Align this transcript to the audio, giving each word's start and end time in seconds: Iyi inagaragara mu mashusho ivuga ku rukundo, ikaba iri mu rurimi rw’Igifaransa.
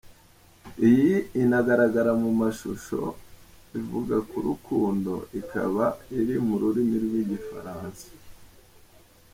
Iyi 0.89 1.15
inagaragara 1.41 2.11
mu 2.21 2.31
mashusho 2.41 2.99
ivuga 3.79 4.15
ku 4.29 4.37
rukundo, 4.47 5.13
ikaba 5.39 5.85
iri 6.19 6.35
mu 6.45 6.55
rurimi 6.61 6.95
rw’Igifaransa. 7.05 8.07